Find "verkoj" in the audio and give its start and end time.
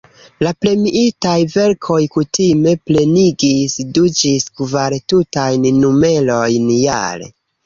1.55-1.97